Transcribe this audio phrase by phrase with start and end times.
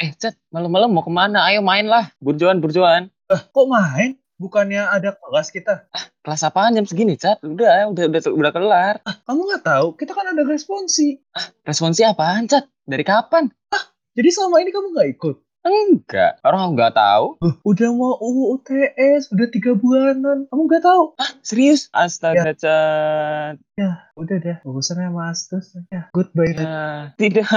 [0.00, 1.44] Eh, Cat, malam-malam mau ke mana?
[1.52, 2.08] Ayo main lah.
[2.24, 3.12] Burjuan, burjuan.
[3.28, 4.16] Eh, kok main?
[4.40, 5.92] Bukannya ada kelas kita?
[6.24, 7.36] Kelas apaan jam segini, Cat?
[7.44, 8.94] Udah, udah, udah, udah kelar.
[9.04, 10.00] Kamu nggak tahu?
[10.00, 11.20] Kita kan ada responsi.
[11.68, 12.64] Responsi apaan, Cat?
[12.88, 13.52] Dari kapan?
[14.16, 15.36] Jadi selama ini kamu nggak ikut?
[15.68, 16.40] Enggak.
[16.48, 17.36] Orang nggak tahu.
[17.44, 20.48] Uh, udah mau UU UTS, udah tiga bulanan.
[20.48, 21.12] Kamu nggak tahu?
[21.44, 21.92] Serius?
[21.92, 23.60] Astaga, Cat.
[23.76, 24.56] Ya, udah deh.
[24.64, 25.76] Urusannya mas terus.
[25.92, 26.56] Ya, goodbye.
[26.56, 27.52] Ya, tidak.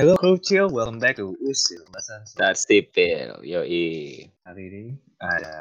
[0.00, 3.36] Hello Krucil, welcome back to Usil Bahasan That's tipil.
[3.44, 4.24] Yoi.
[4.48, 5.60] Hari ini ada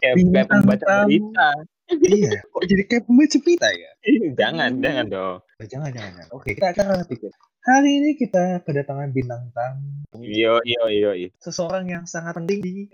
[0.00, 1.48] Kayak, pembaca berita.
[1.92, 3.90] Iya, kok jadi kayak pembaca berita ya?
[4.40, 5.36] jangan, jangan dong.
[5.56, 6.28] Eh, Jangan, jangan, jangan.
[6.36, 7.32] Oke, kita akan pikir.
[7.66, 10.06] Hari ini kita kedatangan bintang tamu.
[10.22, 11.10] Yo, yo, yo.
[11.42, 12.86] Seseorang yang sangat penting di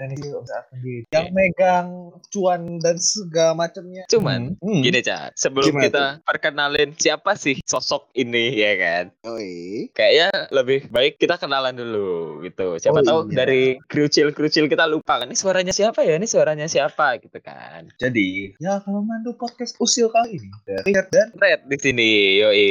[0.49, 0.73] saat.
[1.13, 1.89] Yang megang
[2.33, 4.09] cuan dan segala macamnya.
[4.09, 4.81] Cuman, Hmm.
[4.81, 5.37] Gini, Cat.
[5.37, 9.05] Sebelum Gimana kita perkenalin siapa sih sosok ini, ya kan?
[9.29, 9.93] Oi.
[9.93, 12.81] Kayaknya lebih baik kita kenalan dulu, gitu.
[12.81, 13.45] Siapa Oh, tahu iya.
[13.45, 15.29] dari krucil-krucil kita lupa kan.
[15.29, 16.17] Ini suaranya siapa ya?
[16.17, 17.93] Ini suaranya siapa, gitu kan.
[18.01, 22.69] Jadi, ya kalau mandu podcast usil kali ini dari Richard dan Red di sini, yoi.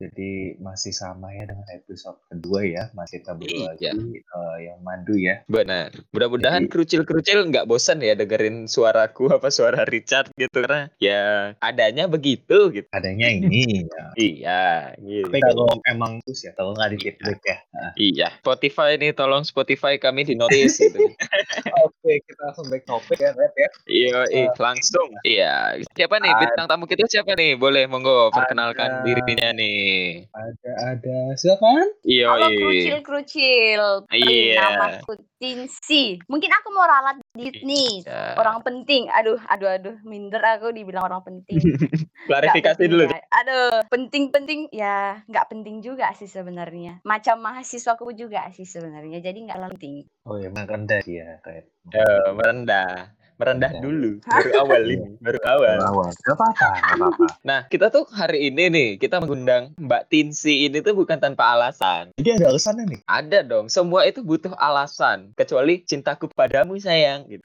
[0.00, 3.68] jadi masih sama ya dengan episode kedua ya masih kita Iya.
[3.68, 5.92] lagi eh, yang mandu ya Benar.
[6.16, 12.72] Mudah-mudahan krucil-krucil nggak bosan ya dengerin suaraku apa suara Richard gitu karena ya adanya begitu
[12.72, 12.88] gitu.
[12.96, 14.04] adanya ini ya.
[14.16, 14.64] Iya,
[15.04, 15.28] gitu.
[15.28, 18.28] tapi kalau emang terus ya kalau nggak di feedback ya Nah, Iya.
[18.36, 21.00] Spotify nih tolong Spotify kami di notice gitu.
[21.82, 25.08] oke kita langsung back topik ya Red ya Iya, ih, langsung.
[25.22, 25.80] Iya.
[25.90, 27.56] Siapa nih bintang tamu kita siapa nih?
[27.56, 30.28] Boleh monggo perkenalkan Ada- dirinya nih.
[30.30, 32.58] ada ada silakan Iya, Halo iya.
[32.58, 33.82] krucil-krucil.
[34.10, 34.60] Iya.
[34.60, 36.20] Namaku Tinsi.
[36.26, 38.04] Mungkin aku mau ralat dikit nih.
[38.04, 38.36] Iya.
[38.36, 39.08] Orang penting.
[39.10, 39.96] Aduh, aduh, aduh.
[40.02, 41.56] Minder aku dibilang orang penting.
[42.28, 43.04] Klarifikasi Nggak dulu.
[43.06, 43.38] penting ya.
[43.40, 44.96] Aduh, penting-penting ya
[45.26, 47.00] nggak penting juga sih sebenarnya.
[47.02, 47.40] Macam
[47.70, 49.22] mahasiswaku juga sih sebenarnya.
[49.22, 49.94] Jadi nggak terlalu penting.
[50.26, 53.14] oh ya merendah dia kayak Eh, merendah.
[53.38, 53.80] Merendah Merendah.
[53.80, 54.10] dulu.
[54.20, 55.08] Baru awal ini.
[55.16, 55.78] Baru awal.
[55.80, 60.82] awal nggak apa-apa apa-apa Nah, kita tuh hari ini nih, kita mengundang Mbak Tinsi ini
[60.82, 62.10] tuh bukan tanpa alasan.
[62.18, 65.30] jadi ada alasannya nih Ada dong, semua itu butuh alasan.
[65.32, 67.24] Kecuali cintaku padamu sayang.
[67.28, 67.40] Gitu.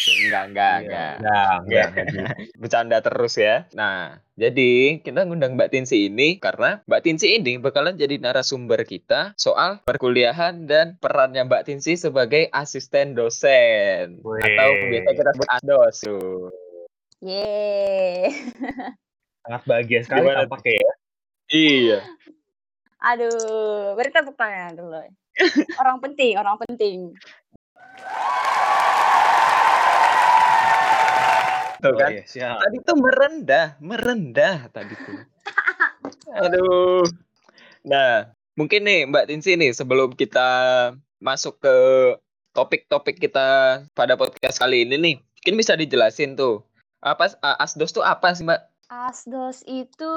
[0.00, 1.14] Enggak, enggak, enggak.
[1.20, 1.88] nah Enggak.
[2.56, 3.68] Bercanda terus ya.
[3.76, 9.36] Nah, jadi kita ngundang Mbak Tinsi ini karena Mbak Tinsi ini bakalan jadi narasumber kita
[9.36, 14.24] soal perkuliahan dan perannya Mbak Tinsi sebagai asisten dosen.
[14.24, 14.40] Wih.
[14.40, 15.96] Atau biasa kita sebut asdos.
[16.00, 16.48] tuh.
[17.20, 18.32] Yeay.
[19.50, 20.92] sangat bahagia sekali Gimana tampaknya ya
[21.50, 21.98] Iya.
[23.02, 25.02] Aduh, beri tepuk tangan dulu.
[25.82, 27.10] Orang penting, orang penting.
[31.80, 32.10] Tuh kan.
[32.12, 32.56] Oh, iya, siap.
[32.60, 35.18] Tadi tuh merendah, merendah tadi tuh.
[36.44, 37.04] Aduh.
[37.88, 40.48] Nah, mungkin nih Mbak Tinsi nih sebelum kita
[41.20, 41.76] masuk ke
[42.52, 46.60] topik-topik kita pada podcast kali ini nih, mungkin bisa dijelasin tuh.
[47.00, 48.60] Apa asdos tuh apa sih, Mbak?
[48.92, 50.12] Asdos itu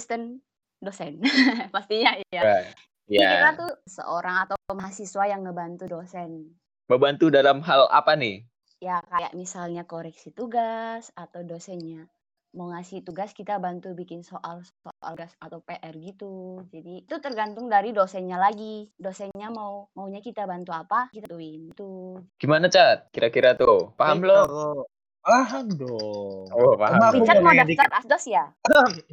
[0.00, 0.40] asisten
[0.80, 1.20] dosen.
[1.74, 2.42] Pastinya ya.
[2.42, 2.64] Nah,
[3.10, 6.56] Jadi kita tuh seorang atau mahasiswa yang ngebantu dosen.
[6.90, 8.42] membantu dalam hal apa nih?
[8.80, 12.08] Ya kayak misalnya koreksi tugas atau dosennya
[12.50, 16.64] mau ngasih tugas kita bantu bikin soal soal gas atau PR gitu.
[16.74, 18.90] Jadi itu tergantung dari dosennya lagi.
[18.98, 22.18] Dosennya mau maunya kita bantu apa, kita tuin itu.
[22.42, 23.12] Gimana, Cat?
[23.14, 23.94] Kira-kira tuh.
[23.94, 24.82] Paham belum?
[25.20, 26.98] Paham dong Oh, paham.
[26.98, 28.44] Emang Richard mau mau daftar asdos ya?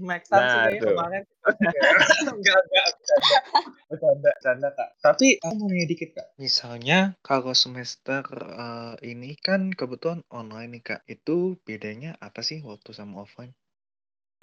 [0.02, 0.90] Make Nah, sense sih kayaknya tuh.
[0.96, 1.24] kemarin.
[2.34, 3.40] enggak, enggak, bercanda.
[3.88, 4.90] Bercanda, bercanda, Kak.
[5.04, 6.28] Tapi aku mau nanya dikit, Kak.
[6.42, 12.90] Misalnya kalau semester eh, ini kan kebetulan online nih kak, itu bedanya apa sih waktu
[12.96, 13.54] sama offline?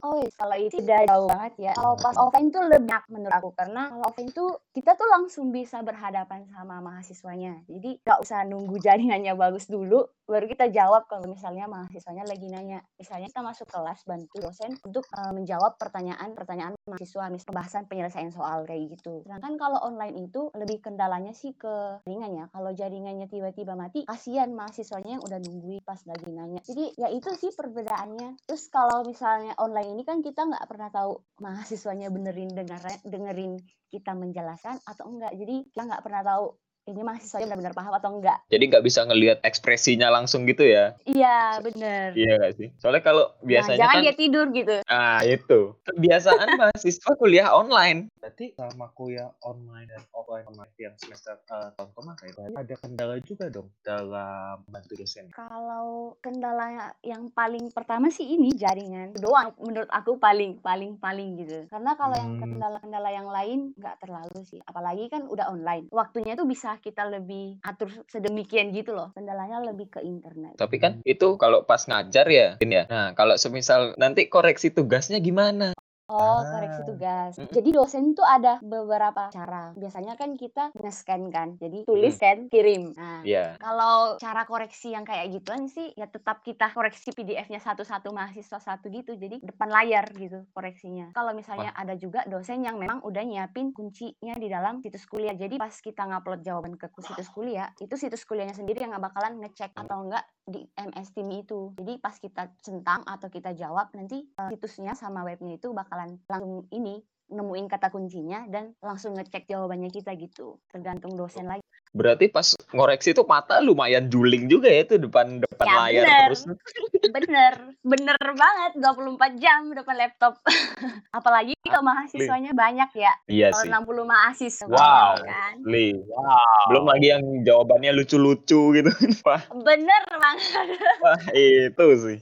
[0.03, 1.73] Oh, iya, kalau itu udah jauh banget ya.
[1.79, 5.55] Kalau pas offline tuh lebih enak menurut aku karena kalau offline tuh kita tuh langsung
[5.55, 7.63] bisa berhadapan sama mahasiswanya.
[7.71, 12.81] Jadi nggak usah nunggu jaringannya bagus dulu baru kita jawab kalau misalnya mahasiswanya lagi nanya.
[12.97, 18.65] Misalnya kita masuk kelas bantu dosen untuk eh, menjawab pertanyaan-pertanyaan mahasiswa, misal pembahasan penyelesaian soal
[18.65, 19.21] kayak gitu.
[19.29, 22.49] Sedangkan kalau online itu lebih kendalanya sih ke jaringannya.
[22.53, 26.61] Kalau jaringannya tiba-tiba mati, kasihan mahasiswanya yang udah nungguin pas lagi nanya.
[26.65, 28.49] Jadi ya itu sih perbedaannya.
[28.49, 33.53] Terus kalau misalnya online ini kan kita nggak pernah tahu mahasiswanya benerin dengerin dengerin
[33.93, 35.33] kita menjelaskan atau enggak.
[35.37, 36.45] Jadi kita nggak pernah tahu
[36.85, 38.39] ini mahasiswanya benar-benar paham atau enggak.
[38.53, 40.93] Jadi nggak bisa ngelihat ekspresinya langsung gitu ya?
[41.09, 42.13] Iya, bener.
[42.13, 42.69] Iya nggak sih?
[42.77, 44.77] Soalnya kalau biasanya Jangan kan, dia tidur gitu.
[44.85, 48.13] ah itu kebiasaan mahasiswa kuliah online.
[48.21, 50.45] Berarti sama kuliah online dan offline
[50.77, 55.33] yang semester eh, tahun kemarin ada kendala juga dong dalam bantu dosen.
[55.33, 61.65] Kalau kendala yang paling pertama sih ini jaringan doang menurut aku paling paling paling gitu.
[61.69, 62.43] Karena kalau yang Hmm.
[62.45, 64.59] kendala-kendala yang lain nggak terlalu sih.
[64.65, 65.87] Apalagi kan udah online.
[65.89, 69.13] Waktunya tuh bisa kita lebih atur sedemikian gitu loh.
[69.13, 70.57] Kendalanya lebih ke internet.
[70.57, 72.83] Tapi kan itu kalau pas ngajar ya, ya.
[72.89, 75.75] Nah kalau semisal nanti koreksi tugasnya gimana?
[76.05, 76.87] Oh, koreksi Ah.
[76.87, 77.33] tugas.
[77.37, 77.49] Mm-mm.
[77.49, 79.73] Jadi dosen tuh ada beberapa cara.
[79.73, 81.49] Biasanya kan kita nge-scan kan.
[81.57, 82.93] Jadi tulis kan, kirim.
[82.93, 83.57] Nah, Iya.
[83.57, 88.93] Kalau cara koreksi yang kayak gituan sih ya tetap kita koreksi PDF-nya satu-satu mahasiswa satu
[88.93, 89.17] gitu.
[89.17, 91.17] Jadi depan layar gitu koreksinya.
[91.17, 95.33] Kalau misalnya ada juga dosen yang memang udah nyiapin kuncinya di dalam situs kuliah.
[95.33, 99.41] Jadi pas kita ngupload jawaban ke situs kuliah, itu situs kuliahnya sendiri yang nggak bakalan
[99.41, 101.73] ngecek atau enggak di MS Team itu.
[101.75, 106.67] Jadi pas kita centang atau kita jawab nanti eh, situsnya sama webnya itu bakalan langsung
[106.75, 106.99] ini
[107.31, 110.59] nemuin kata kuncinya dan langsung ngecek jawabannya kita gitu.
[110.67, 111.63] Tergantung dosen lagi.
[111.95, 116.21] Berarti pas ngoreksi itu mata lumayan juling juga ya itu depan depan Ya, layar bener.
[116.27, 116.43] terus.
[117.15, 120.35] bener bener banget 24 jam depan laptop
[121.15, 123.71] apalagi kalau mahasiswanya banyak ya Iya kalau sih.
[123.71, 125.15] 60 mahasiswa Wow.
[125.21, 125.95] kan Li.
[125.95, 126.65] Wow.
[126.69, 128.91] Belum lagi yang jawabannya lucu-lucu gitu.
[129.29, 130.67] Wah, bener banget
[130.99, 132.19] wah itu sih.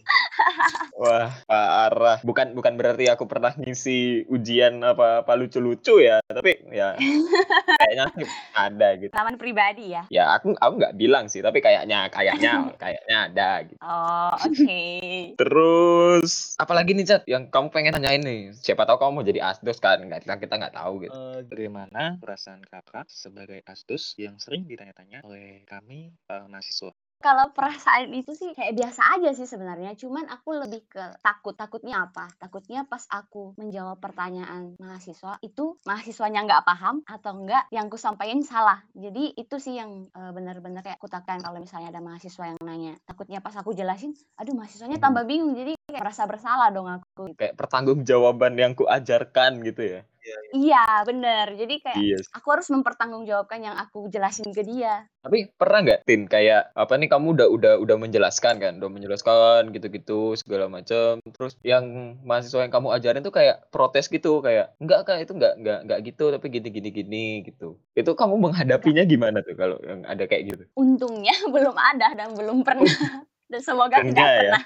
[0.94, 2.18] Wah, parah.
[2.20, 6.94] Bukan bukan berarti aku pernah ngisi ujian apa-apa lucu-lucu ya, tapi ya
[7.78, 8.06] kayaknya
[8.52, 9.10] ada gitu.
[9.10, 13.81] pengalaman pribadi ya Ya aku aku nggak bilang sih, tapi kayaknya kayaknya kayaknya ada gitu.
[13.81, 14.82] oh oke
[15.38, 18.50] Terus apalagi nih Chat yang kamu pengen tanyain nih?
[18.59, 20.03] Siapa tahu kamu mau jadi asdos kan?
[20.03, 21.14] Nggak kita kita nggak tahu gitu.
[21.14, 26.93] Eh, bagaimana perasaan kakak sebagai asdos yang sering ditanya-tanya oleh kami para mahasiswa?
[27.22, 29.94] Kalau perasaan itu sih kayak biasa aja sih sebenarnya.
[29.94, 31.54] Cuman aku lebih ke takut.
[31.54, 32.26] Takutnya apa?
[32.36, 38.42] Takutnya pas aku menjawab pertanyaan mahasiswa itu mahasiswanya nggak paham atau enggak yang ku sampaikan
[38.42, 38.82] salah.
[38.92, 42.98] Jadi itu sih yang eh, benar-benar kayak aku takkan kalau misalnya ada mahasiswa yang nanya.
[43.06, 45.54] Takutnya pas aku jelasin aduh mahasiswanya tambah bingung.
[45.54, 50.00] Jadi kayak merasa bersalah dong aku Kayak pertanggungjawaban yang ku ajarkan gitu ya.
[50.54, 52.18] iya bener jadi kayak Iya.
[52.22, 52.30] sih.
[52.30, 57.06] aku harus mempertanggungjawabkan yang aku jelasin ke dia Tapi pernah nggak Tin kayak apa nih
[57.06, 61.18] kamu udah udah udah menjelaskan kan, udah menjelaskan gitu-gitu segala macam.
[61.22, 65.54] Terus yang mahasiswa yang kamu ajarin tuh kayak protes gitu kayak enggak kak itu enggak
[65.58, 67.78] enggak enggak gitu tapi gini gini gini gitu.
[67.94, 70.62] Itu kamu menghadapinya gimana tuh kalau yang ada kayak gitu?
[70.74, 72.86] untungnya belum ada dan belum pernah
[73.52, 74.40] dan semoga tidak Enggak ya?
[74.49, 74.62] pernah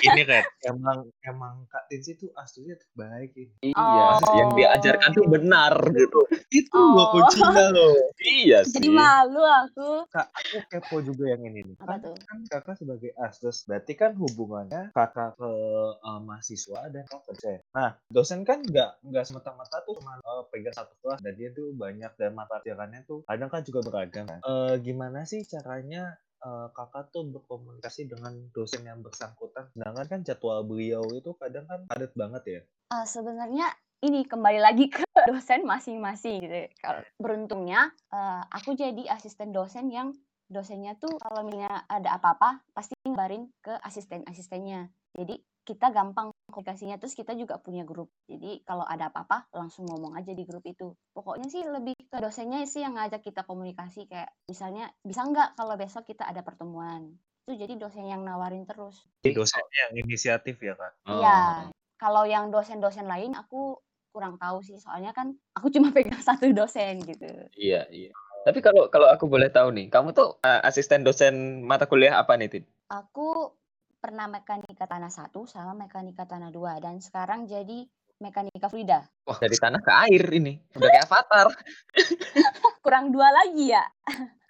[0.00, 3.52] Ini Red, emang emang Kak Tinsi tuh aslinya terbaik ini.
[3.60, 5.30] Iya, yang diajarkan tuh Oh.
[5.30, 6.20] benar gitu.
[6.48, 6.96] Itu Oh.
[6.96, 7.92] gua kuncinya loh.
[8.18, 8.74] Iya sih.
[8.74, 11.76] jadi malu aku Kak, aku kepo juga yang ini nih.
[11.76, 12.16] Apa Kan, tuh?
[12.18, 15.52] kan kakak sebagai asdos, berarti kan hubungannya kakak ke
[16.00, 17.58] eh, mahasiswa dan kakak ke dosen.
[17.70, 21.70] Nah, dosen kan nggak nggak semata-mata tuh cuma eh, pegang satu kelas dan dia tuh
[21.72, 24.40] banyak dan mata pelajarannya tuh kadang kan juga beragam kan.
[24.40, 29.70] Eh, gimana sih caranya eh, kakak tuh berkomunikasi dengan dosen yang bersangkutan?
[29.74, 32.60] Sedangkan kan jadwal beliau itu kadang kan padat banget ya.
[32.94, 33.66] Eh, sebenarnya
[34.02, 36.58] ini kembali lagi ke dosen masing-masing gitu.
[36.78, 40.14] Kalau beruntungnya eh, aku jadi asisten dosen yang
[40.48, 44.88] dosennya tuh kalau misalnya ada apa-apa pasti ngabarin ke asisten-asistennya.
[45.12, 45.36] Jadi
[45.68, 48.08] kita gampang komunikasinya terus kita juga punya grup.
[48.24, 50.96] Jadi kalau ada apa-apa langsung ngomong aja di grup itu.
[51.12, 55.76] Pokoknya sih lebih ke dosennya sih yang ngajak kita komunikasi kayak misalnya bisa nggak kalau
[55.76, 57.12] besok kita ada pertemuan.
[57.44, 59.04] Itu jadi dosen yang nawarin terus.
[59.20, 60.92] Dosennya yang inisiatif ya kak.
[61.04, 61.20] Oh.
[61.20, 61.68] Iya.
[62.00, 63.76] Kalau yang dosen-dosen lain aku
[64.08, 67.28] kurang tahu sih, soalnya kan aku cuma pegang satu dosen gitu.
[67.60, 68.16] Iya, iya.
[68.48, 72.40] Tapi kalau kalau aku boleh tahu nih, kamu tuh eh, asisten dosen mata kuliah apa
[72.40, 72.64] nih, Tin?
[72.88, 73.52] Aku
[73.98, 77.84] pernah mekanika tanah 1 sama mekanika tanah 2 dan sekarang jadi
[78.18, 79.06] mekanika fluida.
[79.26, 80.58] Wah, dari tanah ke air ini.
[80.74, 81.46] Udah kayak avatar.
[82.84, 83.84] Kurang dua lagi ya.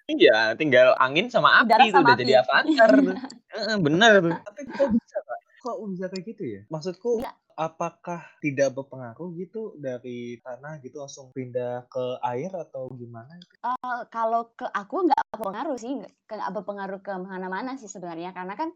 [0.09, 2.21] Iya, tinggal angin sama Udara api itu sama udah api.
[2.25, 2.89] jadi avatar
[3.85, 4.13] bener.
[4.41, 5.39] Tapi kok bisa kak?
[5.59, 6.61] Kok bisa kayak gitu ya?
[6.65, 7.31] Maksudku Iya.
[7.53, 13.37] apakah tidak berpengaruh gitu dari tanah gitu langsung pindah ke air atau gimana?
[13.37, 15.93] Eh, kalau ke aku nggak berpengaruh sih,
[16.25, 18.73] nggak berpengaruh ke mana-mana sih sebenarnya karena kan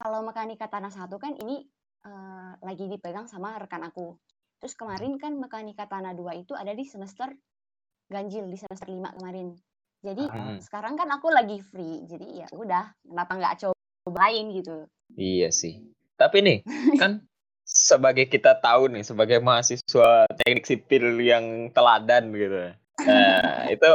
[0.00, 1.68] kalau mekanika tanah satu kan ini
[2.08, 4.16] eh, lagi dipegang sama rekan aku.
[4.60, 7.28] Terus kemarin kan mekanika tanah 2 itu ada di semester
[8.08, 9.52] ganjil di semester 5 kemarin.
[10.00, 10.56] Jadi Hmm.
[10.64, 12.08] sekarang kan aku lagi free.
[12.08, 13.56] Jadi ya udah, kenapa nggak
[14.08, 14.88] cobain gitu.
[15.20, 15.84] Iya sih.
[16.16, 16.58] Tapi nih,
[17.00, 17.20] kan
[17.68, 22.72] sebagai kita tahu nih, sebagai mahasiswa teknik sipil yang teladan gitu.
[23.04, 23.90] Nah, itu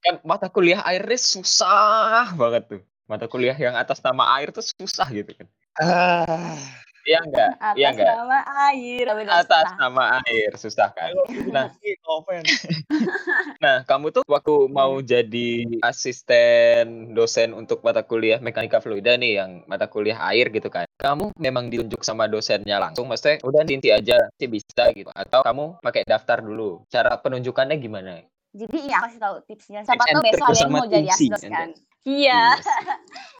[0.00, 2.82] kan mata kuliah airnya susah banget tuh.
[3.10, 5.46] Mata kuliah yang atas nama air tuh susah gitu kan.
[5.82, 6.54] Ah.
[7.00, 7.50] Iya enggak?
[7.74, 8.16] Iya Atas enggak?
[8.22, 8.38] nama
[8.70, 9.04] air.
[9.10, 9.78] Atas susah.
[9.80, 11.12] nama air susah kan.
[11.50, 11.66] Nah,
[13.64, 19.50] nah kamu tuh waktu mau jadi asisten dosen untuk mata kuliah mekanika fluida nih yang
[19.66, 20.86] mata kuliah air gitu kan.
[21.00, 25.10] Kamu memang ditunjuk sama dosennya langsung, maksudnya udah nanti aja sih bisa gitu.
[25.16, 26.84] Atau kamu pakai daftar dulu.
[26.92, 28.22] Cara penunjukannya gimana?
[28.50, 29.80] Jadi ya kasih tahu tipsnya.
[29.86, 31.70] Siapa tahu besok ada yang mau jadi asdos kan.
[32.00, 32.56] Iya.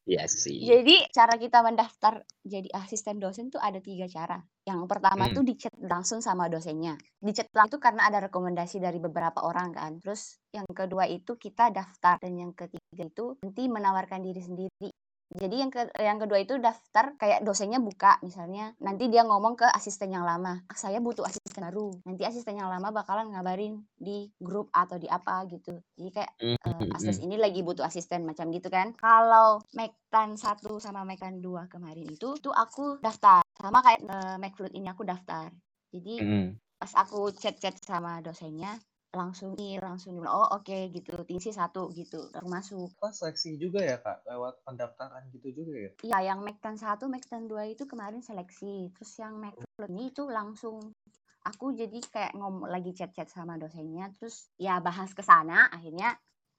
[0.04, 0.60] Iya sih.
[0.68, 4.36] Jadi cara kita mendaftar jadi asisten dosen tuh ada tiga cara.
[4.68, 5.34] Yang pertama Hmm.
[5.38, 6.98] tuh dicat langsung sama dosennya.
[7.18, 9.96] Dicat langsung tuh karena ada rekomendasi dari beberapa orang kan.
[10.02, 14.88] Terus yang kedua itu kita daftar dan yang ketiga itu nanti menawarkan diri sendiri.
[15.30, 19.66] Jadi yang ke yang kedua itu daftar kayak dosennya buka misalnya nanti dia ngomong ke
[19.70, 24.26] asisten yang lama, "Ah, saya butuh asisten baru." Nanti asisten yang lama bakalan ngabarin di
[24.42, 25.78] grup atau di apa gitu.
[25.94, 27.22] Jadi kayak Hmm, eh, hmm, asdos hmm.
[27.22, 28.90] ini lagi butuh asisten macam gitu kan.
[28.98, 33.46] Kalau Mektan 1 sama Mektan 2 kemarin itu tuh aku daftar.
[33.54, 35.54] Sama kayak eh, Mekflut ini aku daftar.
[35.94, 36.60] Jadi Hmm.
[36.80, 41.14] pas aku chat-chat sama dosennya langsung nih langsung oh oke gitu.
[41.26, 42.30] Tingsi satu gitu.
[42.30, 42.90] Baru masuk.
[43.02, 44.22] Apa seleksi juga ya kak?
[44.26, 45.90] Lewat pendaftaran gitu juga ya?
[46.06, 48.94] Iya, yang Mektan 1, Mektan 2 itu kemarin seleksi.
[48.94, 50.94] Terus yang Mekflut ini itu langsung
[51.42, 54.14] aku jadi kayak ngomong lagi chat-chat sama dosennya.
[54.20, 56.14] Terus ya bahas ke sana akhirnya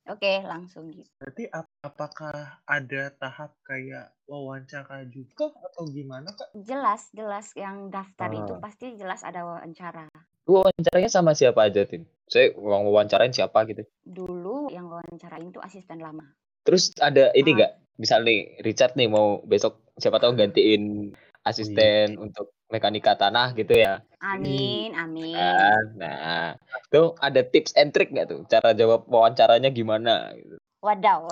[0.06, 1.08] oke langsung gitu.
[1.18, 6.50] Berarti ap- apakah ada tahap kayak wawancara juga atau gimana kak?
[6.56, 8.62] Jelas, jelas yang daftar itu Ah.
[8.62, 10.08] pasti jelas ada wawancara.
[10.46, 12.04] Wawancaranya sama siapa aja, Tin?
[12.26, 13.86] Saya mau wawancarain siapa gitu.
[14.02, 16.26] Dulu yang wawancarain itu asisten lama.
[16.62, 17.56] Terus ada ini Ah.
[17.58, 17.72] nggak?
[17.98, 24.00] Misal nih Richard nih mau besok siapa tahu gantiin asisten untuk mekanika tanah gitu ya.
[24.24, 25.36] Amin, amin.
[25.36, 25.84] Kan?
[26.00, 26.56] Nah,
[26.88, 28.42] itu ada tips and trick nggak tuh?
[28.48, 30.32] Cara jawab wawancaranya gimana?
[30.34, 30.56] Gitu.
[30.82, 31.30] Wadaw.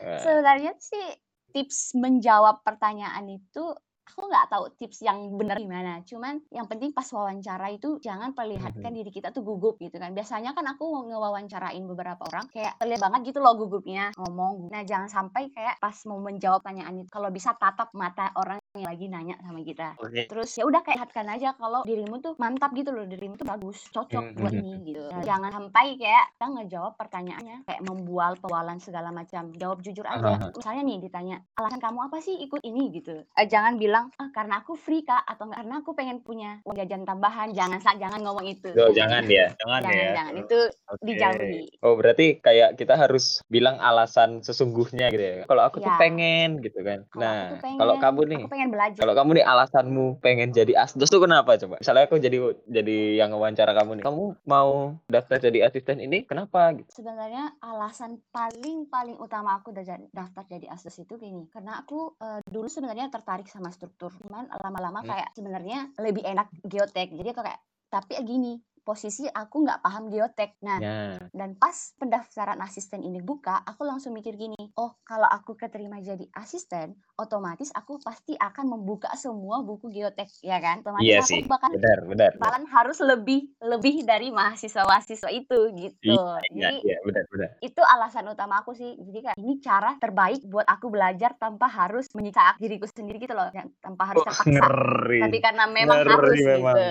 [0.00, 1.06] Nah, Sebenarnya sih
[1.50, 3.64] tips menjawab pertanyaan itu
[4.10, 6.02] aku nggak tahu tips yang benar gimana.
[6.02, 8.98] Cuman yang penting pas wawancara itu jangan perlihatkan Mhm.
[8.98, 10.10] diri kita tuh gugup gitu kan.
[10.10, 14.70] Biasanya kan aku ngewawancarain beberapa orang kayak terlihat banget gitu loh gugupnya ngomong.
[14.74, 18.86] Nah jangan sampai kayak pas mau menjawab pertanyaan itu kalau bisa tatap mata orang yang
[18.86, 19.98] lagi nanya sama kita.
[19.98, 20.30] Oke.
[20.30, 23.90] Terus ya udah kayak lihatkan aja kalau dirimu tuh mantap gitu loh, dirimu tuh bagus,
[23.90, 24.62] cocok buat Mhm.
[24.62, 25.02] ini gitu.
[25.10, 29.50] Nah, jangan sampai kayak kita ngejawab pertanyaannya kayak membual pewalan segala macam.
[29.58, 30.38] Jawab jujur aja.
[30.38, 30.54] Aha.
[30.54, 33.26] Misalnya nih ditanya, "Alasan kamu apa sih ikut ini?" gitu.
[33.26, 36.76] Eh, jangan bilang, "Ah, karena aku free, Kak," atau "Nggak, karena aku pengen punya uang
[36.78, 38.70] jajan tambahan." Jangan jangan ngomong itu.
[38.70, 39.50] Tuh, jangan ya.
[39.58, 40.10] Jangan, Jangan, ya.
[40.14, 40.34] jangan.
[40.46, 41.02] Itu Oke.
[41.10, 41.62] dijauhi.
[41.82, 45.36] Oh, berarti kayak kita harus bilang alasan sesungguhnya gitu ya.
[45.50, 45.98] Kalau aku tuh Iya.
[45.98, 46.98] pengen gitu kan.
[47.18, 49.00] Nah, kalau kamu nih, pengen belajar.
[49.00, 51.80] kalau kamu nih alasanmu pengen jadi asdos tuh kenapa coba?
[51.80, 52.38] Misalnya aku jadi
[52.68, 54.04] jadi yang wawancara kamu nih.
[54.04, 56.92] Kamu mau daftar jadi asisten ini kenapa gitu?
[56.92, 62.68] Sebenarnya alasan paling paling utama aku daftar jadi asdos itu gini, karena aku eh, dulu
[62.68, 65.16] sebenarnya tertarik sama struktur, cuman lama-lama Hmm.
[65.16, 67.16] kayak sebenarnya lebih enak geotek.
[67.16, 70.58] Jadi aku kayak tapi gini, posisi aku nggak paham geotek.
[70.60, 71.22] Nah, Ya.
[71.30, 76.26] dan pas pendaftaran asisten ini buka, aku langsung mikir gini, oh kalau aku keterima jadi
[76.34, 80.82] asisten, otomatis aku pasti akan membuka semua buku geotek, ya kan?
[80.82, 81.42] Otomatis Iya aku sih.
[81.46, 82.30] bakal Benar, benar.
[82.32, 82.40] benar.
[82.40, 86.10] bakalan harus lebih lebih dari mahasiswa-mahasiswa itu gitu.
[86.10, 87.50] Iya, Jadi iya, benar, benar.
[87.60, 92.10] itu alasan utama aku sih jadi kayak ini cara terbaik buat aku belajar tanpa harus
[92.10, 93.46] menyiksa diriku sendiri gitu loh
[93.78, 95.20] tanpa harus Oh, terpaksa Ngeri.
[95.20, 96.74] tapi karena memang Ngeri harus memang.
[96.74, 96.88] gitu.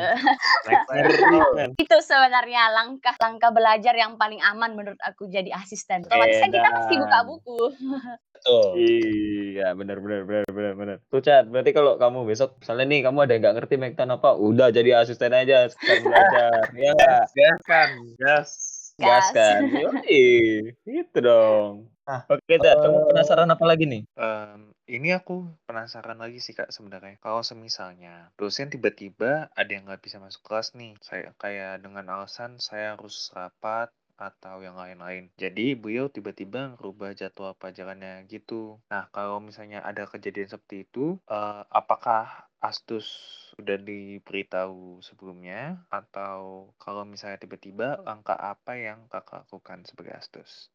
[1.50, 1.70] Men.
[1.89, 6.69] Itu sebenarnya langkah langkah belajar yang paling aman menurut aku jadi asisten otomatis kan kita
[6.69, 7.25] pasti buka Edan.
[7.25, 7.60] buku
[8.39, 8.72] Betul.
[8.79, 10.98] Iya, benar, benar, benar, benar, benar.
[11.12, 14.31] Tuh, Chat, berarti kalau kamu besok, misalnya nih, kamu ada yang nggak ngerti Mektan apa,
[14.39, 16.51] udah jadi asisten aja, sekarang belajar.
[16.79, 16.96] Iya?
[17.36, 18.50] Gas kan, gas.
[18.96, 19.36] Gas Gas.
[19.36, 19.60] kan?
[19.75, 21.91] Yoi, gitu dong.
[22.10, 24.01] Nah, Oke, Chat, kamu eh, penasaran apa lagi nih?
[24.18, 25.36] Em, ini aku
[25.70, 27.22] penasaran lagi sih kak sebenarnya.
[27.22, 32.58] Kalau semisalnya dosen tiba-tiba ada yang nggak bisa masuk kelas nih, saya kayak dengan alasan
[32.58, 35.30] saya harus rapat atau yang lain-lain.
[35.38, 38.82] Jadi beliau tiba-tiba ngerubah jadwal pelajarannya gitu.
[38.89, 43.06] Nah kalau misalnya ada kejadian seperti itu, eh, apakah Astus
[43.54, 50.74] sudah diberitahu sebelumnya atau kalau misalnya tiba-tiba langkah apa yang kakak lakukan sebagai Astus?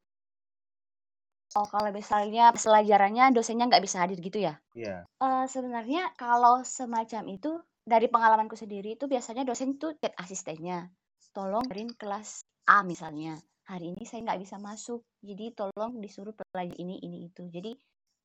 [1.52, 4.56] Oh kalau misalnya pelajarannya dosennya nggak bisa hadir gitu ya?
[4.72, 5.04] Iya.
[5.04, 10.88] Eh, sebenarnya kalau semacam itu dari pengalamanku sendiri itu biasanya dosen tuh chat asistennya.
[11.36, 13.36] Tolong ajarin kelas A misalnya.
[13.64, 17.48] Hari ini saya nggak bisa masuk jadi tolong disuruh pelajari ini ini itu.
[17.48, 17.72] Jadi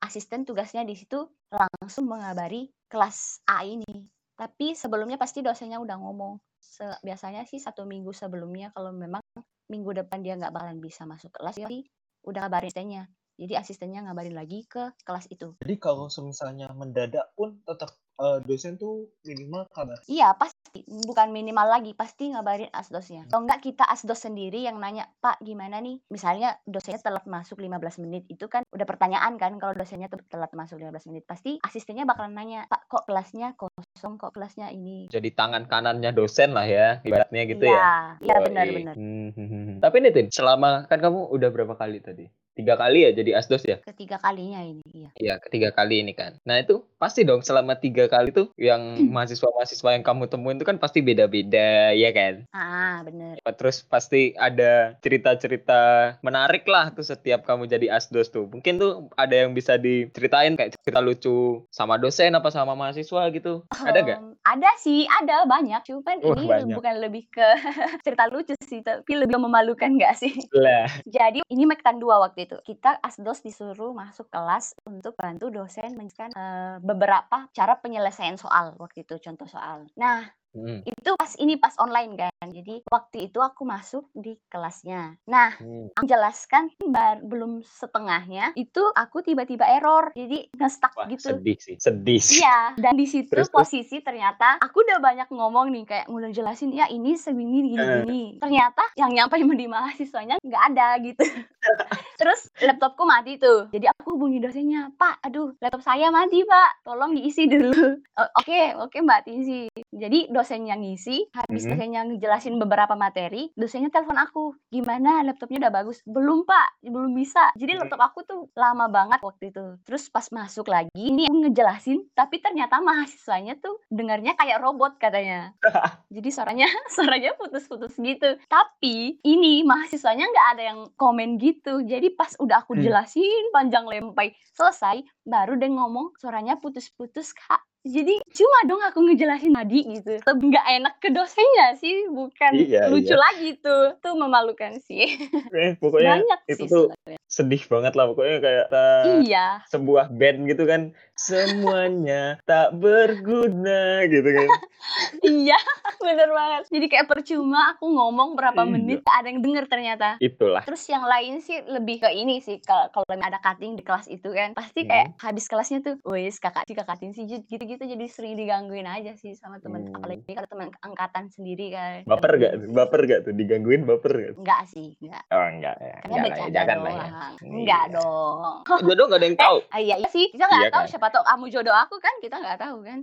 [0.03, 4.07] asisten tugasnya di situ langsung mengabari kelas A ini.
[4.39, 6.39] Tapi sebelumnya pasti dosennya udah ngomong.
[6.59, 9.23] Se- biasanya sih satu minggu sebelumnya kalau memang
[9.67, 11.85] minggu depan dia nggak bakalan bisa masuk kelas, jadi
[12.23, 13.03] udah kabarin asistennya.
[13.39, 15.55] Jadi asistennya ngabarin lagi ke kelas itu.
[15.63, 19.95] Jadi kalau semisalnya mendadak pun tetap eh, dosen tuh minimal kabar.
[20.11, 20.58] Iya, pasti.
[21.07, 23.25] Bukan minimal lagi, pasti ngabarin asdosnya.
[23.29, 25.99] Atau enggak kita asdos sendiri yang nanya, Pak gimana nih?
[26.09, 30.51] Misalnya dosennya telat masuk 15 menit, itu kan udah pertanyaan kan kalau dosennya tuh telat
[30.53, 31.23] masuk 15 menit.
[31.25, 35.09] Pasti asistennya bakalan nanya, Pak kok kelasnya kosong, kok kelasnya ini.
[35.09, 37.93] Jadi tangan kanannya dosen lah ya, ibaratnya gitu Iya, ya.
[38.21, 38.45] iya Yoi.
[38.49, 38.95] benar-benar.
[38.95, 39.77] Hmm, hmm, hmm.
[39.81, 42.25] Tapi nih Tin, selama kan kamu udah berapa kali tadi?
[42.59, 43.79] Tiga kali ya jadi asdos ya?
[43.87, 45.09] Ketiga kalinya ini, iya.
[45.15, 46.35] Iya, ketiga kali ini kan.
[46.43, 50.75] Nah itu pasti dong selama tiga kali tuh yang mahasiswa-mahasiswa yang kamu temuin itu kan
[50.75, 52.43] pasti beda-beda, ya kan?
[52.51, 53.39] Ah, bener.
[53.55, 58.51] Terus pasti ada cerita-cerita menarik lah tuh setiap kamu jadi asdos tuh.
[58.51, 63.63] Mungkin tuh ada yang bisa diceritain kayak cerita lucu sama dosen apa sama mahasiswa gitu.
[63.71, 64.19] Ada gak?
[64.43, 65.79] Ada sih, ada banyak.
[65.87, 66.75] Cuman Wah, ini banyak.
[66.75, 67.47] bukan lebih ke
[68.05, 70.35] cerita lucu sih, tapi lebih memalukan nggak sih?
[70.51, 70.91] Lah.
[71.07, 72.48] Jadi ini Mektan dua waktu itu.
[72.65, 79.05] Kita asdos disuruh masuk kelas untuk bantu dosen menjelaskan eh, beberapa cara penyelesaian soal waktu
[79.05, 79.85] itu contoh soal.
[79.93, 80.81] Nah Hmm.
[80.81, 82.38] itu pas ini pas online kan.
[82.41, 85.19] Jadi waktu itu aku masuk di kelasnya.
[85.27, 85.91] Nah Hmm.
[85.91, 90.15] aku jelaskan bar- belum setengahnya itu aku tiba-tiba error.
[90.15, 91.35] Jadi nge-stuck Wah, gitu.
[91.35, 91.75] sedih sih.
[91.75, 92.39] Sedih sih.
[92.39, 93.59] Iya, dan di situ Terus, terus?
[93.59, 98.23] posisi ternyata aku udah banyak ngomong nih kayak udah jelasin ya ini segini gini gini.
[98.39, 101.19] Ternyata yang nyampe di mahasiswanya nggak ada gitu.
[102.19, 103.67] Terus laptopku mati tuh.
[103.69, 106.83] Jadi aku hubungi dosennya, "Pak, aduh, laptop saya mati, Pak.
[106.83, 109.67] Tolong diisi dulu." "O- Oke, oke Mbak Tinsi.
[109.89, 111.69] Jadi dosennya ngisi, habis Mhm.
[111.69, 112.28] dosennya ngejelasin
[112.59, 116.81] beberapa materi, dosennya telepon aku, "Gimana laptopnya udah bagus?" "Belum, Pak.
[116.83, 117.79] Belum bisa." Jadi Mhm.
[117.81, 119.65] laptop aku tuh lama banget waktu itu.
[119.83, 125.53] Terus pas masuk lagi, ini aku ngejelasin, tapi ternyata mahasiswanya tuh dengarnya kayak robot katanya.
[126.09, 128.37] Jadi suaranya suaranya putus-putus gitu.
[128.49, 131.85] Tapi ini mahasiswanya nggak ada yang komen gitu.
[131.85, 132.83] Jadi pas udah aku Hmm.
[132.83, 137.61] jelasin panjang lempai selesai, baru dia ngomong suaranya putus-putus kak.
[137.79, 140.19] Jadi cuma dong aku ngejelasin tadi gitu.
[140.19, 143.17] Lebih nggak enak ke dosennya sih, bukan Iya, lucu iya.
[143.17, 143.95] lagi tuh.
[143.97, 145.15] Tuh memalukan sih.
[145.49, 147.19] Eh, pokoknya Banyak itu sih tuh sebenarnya.
[147.25, 149.47] sedih banget lah pokoknya kayak eh, Iya.
[149.65, 150.81] sebuah band gitu kan
[151.15, 154.49] semuanya tak berguna gitu kan
[155.21, 155.57] Iya,
[156.01, 156.61] bener banget.
[156.67, 158.71] Jadi kayak percuma aku ngomong berapa Iya.
[158.71, 160.15] menit, ada yang denger ternyata.
[160.19, 164.07] itulah Terus yang lain sih lebih ke ini sih, kalau kalau ada cutting di kelas
[164.07, 165.19] itu kan, pasti kayak Hmm.
[165.21, 169.57] habis kelasnya tuh, wes kakak sih kakatin sih gitu-gitu jadi sering digangguin aja sih sama
[169.57, 169.95] temen, Hmm.
[169.95, 172.01] apalagi kalau teman angkatan sendiri kan.
[172.05, 175.23] baper gak baper gak tuh digangguin baper gak Enggak sih, enggak.
[175.29, 177.07] oh enggak ya Karena enggak lah ya jangan lah ya
[177.41, 177.95] Enggak Iya.
[177.95, 178.55] dong.
[178.81, 180.89] jodoh gak ada yang tahu Ah, iya, iya sih, kita nggak Iya tahu kan?
[180.89, 182.99] siapa tahu kamu jodoh aku kan, kita nggak tahu kan.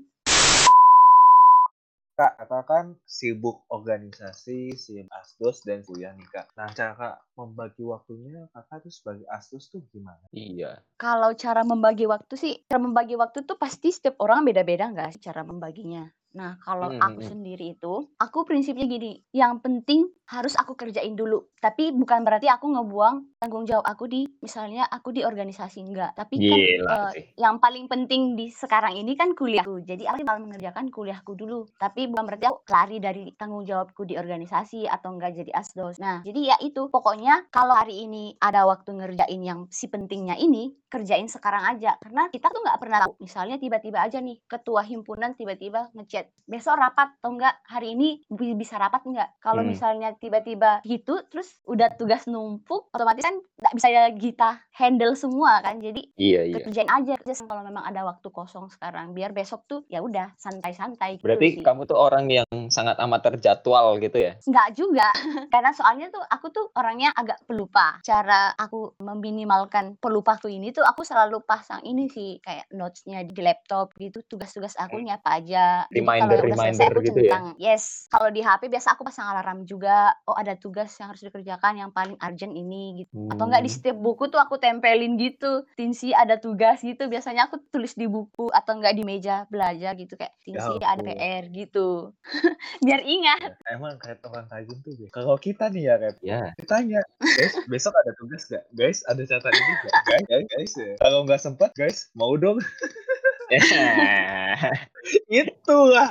[2.17, 6.49] Kak, kakak kan sibuk organisasi, sibuk asdos dan kuliah nih kak.
[6.57, 10.25] Nah, cara membagi waktunya kakak tuh sebagai asdos tuh gimana?
[10.33, 15.21] iya Kalau cara membagi waktu sih, cara membagi waktu tuh pasti setiap orang beda-beda nggak
[15.21, 16.09] sih cara membaginya.
[16.37, 17.33] Nah, kalau Hmm, aku hmm, hmm.
[17.33, 21.49] sendiri itu, aku prinsipnya gini, yang penting harus aku kerjain dulu.
[21.63, 26.13] Tapi bukan berarti aku ngebuang tanggung jawab aku di, misalnya aku di organisasi enggak.
[26.19, 29.87] Tapi kan gila eh, sih yang paling penting di sekarang ini kan kuliahku.
[29.87, 31.71] Jadi aku malah mengerjakan kuliahku dulu.
[31.79, 35.97] Tapi bukan berarti aku lari dari tanggung jawabku di organisasi atau enggak jadi asdos.
[36.03, 36.91] Nah, jadi ya itu.
[36.91, 41.97] Pokoknya kalau hari ini ada waktu ngerjain yang si pentingnya ini, kerjain sekarang aja.
[42.03, 43.13] Karena kita tuh nggak pernah tahu.
[43.23, 48.55] Misalnya tiba-tiba aja nih, ketua himpunan tiba-tiba ngechat, besok rapat atau enggak, hari ini bi-
[48.55, 49.35] bisa rapat enggak?
[49.39, 49.71] Kalau Hmm.
[49.71, 55.79] misalnya tiba-tiba gitu, terus udah tugas numpuk, otomatis kan nggak bisa kita handle semua kan.
[55.79, 59.81] Jadi iya iya kerjain aja kerja kalau memang ada waktu kosong sekarang biar besok tuh
[59.87, 61.63] ya udah santai-santai gitu berarti sih.
[61.63, 65.09] kamu tuh orang yang sangat amat terjadwal gitu ya Nggak juga
[65.55, 71.03] karena soalnya tuh aku tuh orangnya agak pelupa cara aku meminimalkan pelupaku ini tuh aku
[71.03, 75.07] selalu pasang ini sih kayak notesnya di laptop gitu tugas-tugas aku Hmm.
[75.07, 77.25] nyapa aja kalau Reminder- selesai reminder aku gitu ya?
[77.27, 81.21] centang yes kalau di HP biasa aku pasang alarm juga oh ada tugas yang harus
[81.21, 83.77] dikerjakan yang paling urgent ini gitu atau enggak di Hmm.
[83.77, 88.49] setiap buku tuh aku tempelin gitu Tinsi ada tugas gitu biasanya aku tulis di buku
[88.49, 91.13] atau enggak di meja belajar gitu kayak Tinsi ada ampun.
[91.13, 91.89] PR gitu
[92.83, 95.09] biar ingat Ya, emang kayak orang kayak gitu deh.
[95.09, 98.65] Kalau kita nih ya, Rep, ya ditanya, guys, besok ada tugas gak?
[98.71, 99.93] Guys, ada catatan ini gak?
[100.05, 100.73] Guys, guys, guys.
[100.75, 100.93] ya.
[100.97, 102.59] Kalau nggak sempat, guys, mau dong.
[105.31, 106.11] Itulah.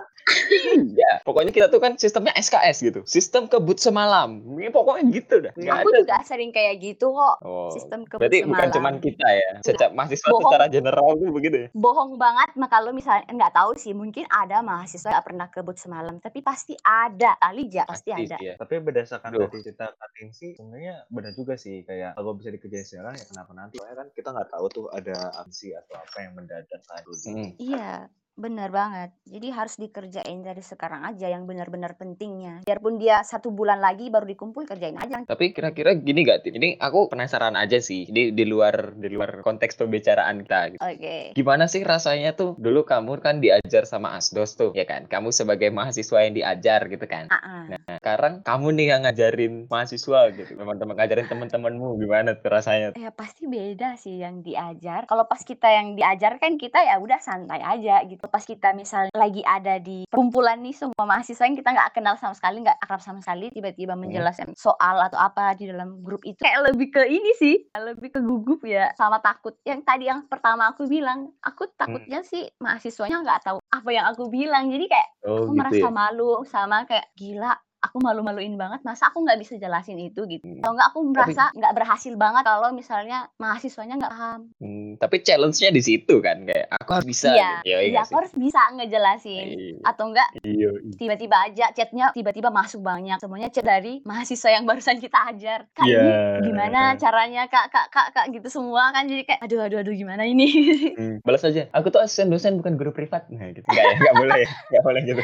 [0.75, 2.99] Iya, pokoknya kita tuh kan sistemnya SKS gitu.
[3.05, 4.41] Sistem kebut semalam.
[4.57, 5.53] Ini pokoknya gitu dah.
[5.53, 5.97] Nggak Aku ada.
[6.01, 7.37] juga sering kayak gitu kok.
[7.45, 7.69] Oh.
[7.69, 8.75] Sistem kebut Berarti bukan semalam.
[8.75, 9.49] cuman kita ya.
[9.61, 10.43] Setiap mahasiswa Bohong.
[10.49, 11.67] secara general tuh begitu ya.
[11.75, 16.17] bohong banget mah kalau misalnya nggak tahu sih mungkin ada mahasiswa yang pernah kebut semalam
[16.17, 18.53] tapi pasti ada kali ya pasti ada sih ya.
[18.57, 19.45] Tapi berdasarkan Aduh.
[19.45, 21.85] dari cerita Katin sih, sebenarnya benar juga sih.
[21.85, 23.77] Kayak kalau bisa dikerjain sekarang ya kenapa nanti?
[23.77, 27.13] Soalnya kan kita nggak tahu tuh ada aksi atau apa yang mendadak tadi.
[27.29, 27.49] Hmm.
[27.61, 33.51] iya benar banget jadi harus dikerjain dari sekarang aja yang benar-benar pentingnya biarpun dia satu
[33.51, 36.59] bulan lagi baru dikumpul kerjain aja Tapi kira-kira gini gak, Tim?
[36.59, 38.05] Ini aku penasaran aja sih.
[38.09, 40.59] Di, di luar di luar konteks pembicaraan kita.
[40.75, 40.81] Gitu.
[40.81, 42.53] oke Gimana sih rasanya tuh?
[42.59, 45.07] Dulu kamu kan diajar sama Asdos tuh, ya kan?
[45.07, 47.31] Kamu sebagai mahasiswa yang diajar gitu kan.
[47.31, 47.63] Ah, ah.
[47.73, 50.51] Nah, sekarang kamu nih yang ngajarin mahasiswa gitu.
[50.55, 52.93] Teman-teman ngajarin teman-temanmu gimana tuh rasanya?
[52.95, 57.21] ya pasti beda sih yang diajar kalau pas kita yang diajar kan kita ya udah
[57.21, 61.69] santai aja gitu pas kita misalnya lagi ada di perkumpulan nih semua mahasiswa yang kita
[61.71, 66.01] nggak kenal sama sekali nggak akrab sama sekali tiba-tiba menjelaskan soal atau apa di dalam
[66.01, 66.37] grup itu.
[66.39, 69.55] Kayak lebih ke ini sih lebih ke gugup ya sama takut.
[69.63, 74.29] Yang tadi yang pertama aku bilang aku takutnya sih mahasiswanya nggak tahu apa yang aku
[74.29, 74.67] bilang.
[74.69, 77.53] Jadi kayak Oh aku merasa malu sama kayak gila
[77.85, 80.59] aku malu-maluin banget masa aku nggak bisa jelasin itu gitu Hmm.
[80.59, 85.69] kalau nggak aku merasa nggak berhasil banget kalau misalnya mahasiswanya nggak paham Hmm, tapi challenge-nya
[85.69, 87.29] di situ kan kayak aku harus bisa.
[87.29, 87.67] iya gitu.
[87.67, 90.69] Ya, iya nggak aku harus bisa ngejelasin Iya, atau enggak iya.
[90.95, 95.83] tiba-tiba aja chatnya tiba-tiba masuk banyak semuanya chat dari mahasiswa yang barusan kita ajar kak
[95.83, 95.99] Iya.
[95.99, 96.11] ini
[96.43, 100.23] gimana caranya kak kak kak kak gitu semua kan jadi kayak aduh aduh aduh gimana
[100.23, 100.47] ini
[100.95, 101.67] Hmm, balas aja.
[101.71, 103.27] Aku tuh asisten dosen bukan guru privat.
[103.27, 103.65] Nah, gitu.
[103.65, 104.49] Enggak ya, enggak boleh ya.
[104.65, 105.21] Enggak boleh gitu.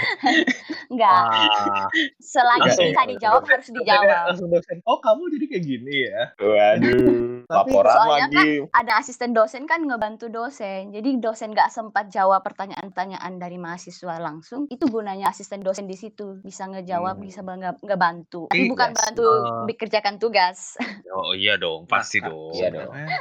[0.90, 1.88] enggak Ah,
[2.20, 4.78] selagi Langsung- bisa dijawab harus dijawab langsung dosen.
[4.84, 6.22] Oh kamu jadi kayak gini ya?
[6.36, 8.58] Waduh, Tapi laporan soalnya lagi.
[8.70, 10.90] ada asisten dosen kan ngebantu dosen.
[10.90, 14.66] Jadi dosen nggak sempat jawab pertanyaan-pertanyaan dari mahasiswa langsung.
[14.68, 17.24] Itu gunanya asisten dosen di situ bisa ngejawab, Hmm.
[17.24, 18.48] bisa nge- ngebantu.
[18.48, 18.98] Tapi bukan sih.
[18.98, 19.66] bantu Ah.
[19.66, 20.76] dikerjakan tugas.
[21.12, 22.52] Oh iya dong, pasti Kak, dong.
[22.52, 22.88] Iya dong.
[22.90, 23.12] eh,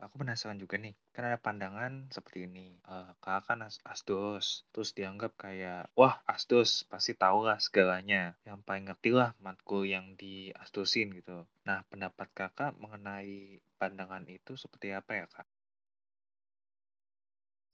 [0.00, 2.72] aku penasaran juga nih, kan ada pandangan seperti ini.
[2.80, 8.64] Eh, kakak kan as asdos, terus dianggap kayak, wah asdos pasti tahu lah segalanya, yang
[8.68, 11.46] paling ngerti lah matkul yang di asdosin gitu.
[11.68, 15.46] Nah, pendapat kakak mengenai pandangan itu seperti apa ya kak?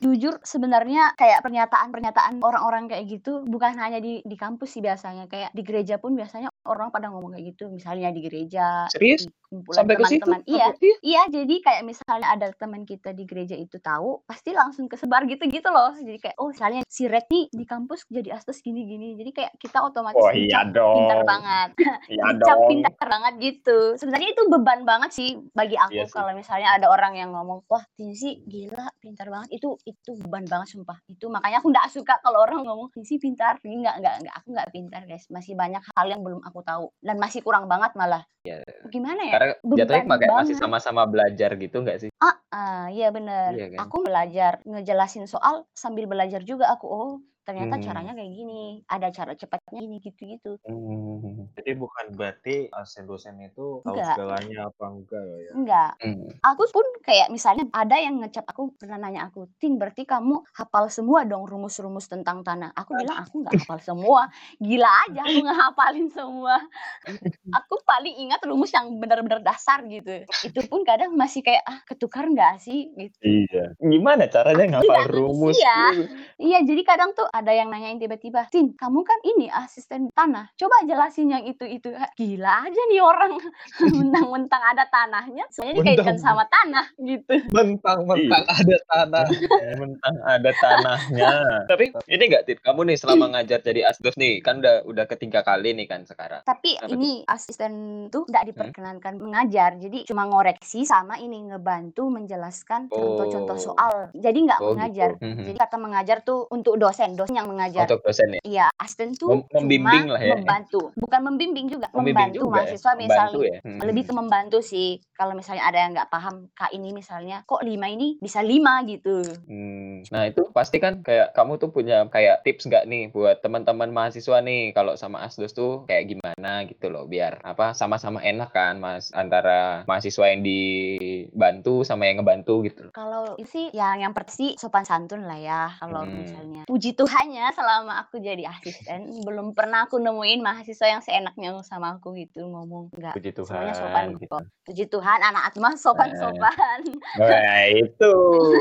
[0.04, 5.24] Jujur sebenarnya kayak pernyataan-pernyataan orang-orang kayak gitu bukan hanya di di kampus sih biasanya.
[5.32, 7.68] Kayak di gereja pun biasanya orang pada ngomong kayak gitu.
[7.68, 9.26] Misalnya di gereja, Serius?
[9.26, 10.22] di kumpulan Sampai ke situ?
[10.24, 10.40] teman-teman.
[10.48, 10.96] Iya, Iya.
[11.02, 15.68] Iya, jadi kayak misalnya ada teman kita di gereja itu tahu, pasti langsung kesebar gitu-gitu
[15.68, 15.92] loh.
[15.94, 19.14] Jadi kayak, oh misalnya si Red nih di kampus jadi astos gini-gini.
[19.14, 20.96] Jadi kayak kita otomatis Wah, iya dong.
[21.02, 21.70] pintar banget.
[22.12, 22.68] Iya dicap dong.
[22.68, 23.78] pintar banget gitu.
[23.96, 27.84] Sebenarnya itu beban banget sih bagi aku Iya kalau misalnya ada orang yang ngomong, wah
[27.96, 29.60] Tinsi gila pintar banget.
[29.60, 30.98] Itu itu beban banget sumpah.
[31.08, 33.56] Itu makanya aku nggak suka kalau orang ngomong Tinsi pintar.
[33.62, 35.24] Ini nggak nggak nggak aku nggak pintar guys.
[35.32, 38.28] Masih banyak hal yang belum aku tahu dan masih kurang banget malah.
[38.44, 38.60] Iya.
[38.90, 39.32] Gimana ya?
[39.38, 42.10] Karena jatuhnya kayak masih sama-sama belajar gitu nggak sih?
[42.18, 43.56] Ah, ah, iya bener.
[43.56, 43.78] Iya kan?
[43.88, 46.86] Aku belajar ngejelasin soal sambil belajar juga aku.
[46.90, 47.84] Oh, ternyata Hmm.
[47.84, 48.62] caranya kayak gini.
[48.86, 50.58] Ada cara cepatnya gini gitu-gitu.
[50.62, 51.50] Hmm.
[51.58, 54.14] Jadi bukan berarti asisten dosen itu tahu Enggak.
[54.14, 55.50] segalanya apa enggak ya?
[55.52, 55.90] Enggak.
[56.00, 56.28] Hmm.
[56.42, 60.86] Aku pun kayak misalnya ada yang ngecap aku pernah nanya aku, "Tin, berarti kamu hafal
[60.86, 66.08] semua dong rumus-rumus tentang tanah." Aku bilang, "Aku nggak hafal semua." Gila aja aku ngehafalin
[66.10, 66.56] semua.
[67.58, 70.24] Aku paling ingat rumus yang benar-benar dasar gitu.
[70.46, 73.18] Itu pun kadang masih kayak, "Ah, ketukar nggak sih?" gitu.
[73.20, 73.74] Iya.
[73.78, 75.58] Gimana caranya ngapal rumus?
[75.58, 75.92] ya.
[75.92, 76.04] gitu?
[76.38, 80.52] Iya, jadi kadang tuh ada yang nanyain tiba-tiba, "Tin, kamu kan ini asisten tanah.
[80.54, 83.40] Coba jelasin yang itu-itu." Gila aja nih orang.
[83.96, 87.34] Mentang-mentang ada tanahnya, semuanya dikaitkan Mentang- sama tanah gitu.
[87.50, 89.26] Mentang-mentang ada tanah.
[89.80, 91.30] Mentang ada tanahnya.
[91.66, 92.58] Tapi ini enggak, Tit?
[92.60, 96.44] Kamu nih selama ngajar jadi asdos nih, kan udah udah ketiga kali nih kan sekarang.
[96.44, 96.94] Tapi Apa tuh?
[96.94, 97.72] ini asisten
[98.08, 103.64] tuh nggak diperkenankan mengajar, jadi cuma ngoreksi sama ini ngebantu menjelaskan contoh-contoh Oh.
[103.72, 103.94] soal.
[104.12, 105.16] Jadi nggak Oh, mengajar.
[105.16, 105.44] gitu.
[105.44, 107.86] Jadi kata mengajar tuh untuk dosen, dosen yang mengajar.
[107.86, 108.40] Untuk dosen ya?
[108.42, 110.34] Iya, asisten tuh Mem- membimbing cuma lah ya.
[110.34, 112.54] membantu, bukan membimbing juga, Membimbing membantu juga ya?
[112.58, 113.06] mahasiswa Membantu
[113.38, 113.46] misalnya.
[113.46, 113.58] ya?
[113.62, 113.78] Hmm.
[113.82, 114.88] Lebih ke membantu sih.
[115.12, 119.22] Kalau misalnya ada yang nggak paham, kak ini misalnya, kok lima ini bisa lima gitu.
[119.46, 123.88] Hmm, Nah itu pasti kan kayak kamu tuh punya kayak tips nggak nih buat teman-teman
[123.88, 128.76] mahasiswa nih kalau sama Asdos tuh kayak gimana gitu loh biar apa sama-sama enak kan
[128.76, 132.84] mas antara mahasiswa yang dibantu sama yang ngebantu gitu.
[132.90, 135.62] Kalau sih yang yang pasti sopan santun lah ya.
[135.78, 136.18] Kalau Hmm.
[136.18, 141.52] misalnya puji Tuhan Hanya selama aku jadi asisten, belum pernah aku nemuin mahasiswa yang seenaknya
[141.60, 142.88] sama aku gitu ngomong.
[142.96, 143.14] Enggak.
[143.16, 143.82] Puji Semuanya Tuhan.
[143.84, 144.26] sopan gitu.
[144.32, 144.42] kok.
[144.64, 146.80] Puji Tuhan, anak Atma sopan-sopan.
[147.20, 148.14] Nah, itu.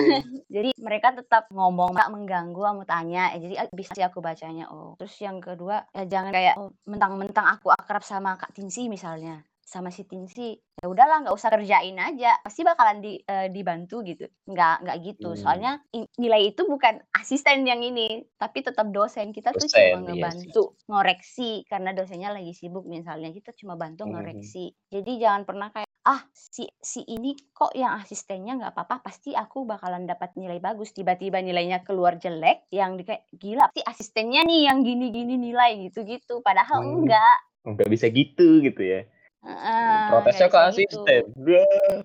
[0.55, 3.31] jadi mereka tetap ngomong, Mbak mengganggu, kamu tanya.
[3.35, 4.67] Eh, jadi eh, bisa sih aku bacanya.
[4.67, 9.43] Oh, terus yang kedua, ya jangan kayak oh, mentang-mentang aku akrab sama Kak Tinsi misalnya
[9.71, 12.35] sama si Tinsi ya udahlah nggak usah kerjain aja.
[12.43, 14.27] Pasti bakalan di, eh, dibantu gitu.
[14.43, 15.31] Nggak nggak gitu.
[15.31, 15.39] Hmm.
[15.39, 15.71] soalnya
[16.19, 19.31] nilai itu bukan asisten yang ini tapi tetap dosen.
[19.31, 23.31] Kita tuh cuma iya ngebantu ngoreksi karena dosennya lagi sibuk misalnya.
[23.31, 24.19] Kita cuma bantu Hmm.
[24.19, 24.75] ngoreksi.
[24.91, 29.63] Jadi jangan pernah kayak ah si si ini kok yang asistennya nggak apa-apa pasti aku
[29.63, 30.91] bakalan dapat nilai bagus.
[30.91, 36.43] Tiba-tiba nilainya keluar jelek yang di kayak gila sih asistennya nih yang gini-gini nilai gitu-gitu.
[36.43, 37.07] Padahal Hmm.
[37.07, 37.37] enggak.
[37.63, 39.07] Nggak bisa gitu gitu ya.
[39.41, 41.01] Protesnya ke gitu.
[41.01, 41.23] asisten.
[41.41, 42.01] Wah,